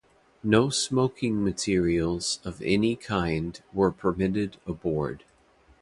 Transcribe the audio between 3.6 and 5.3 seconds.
were permitted aboard.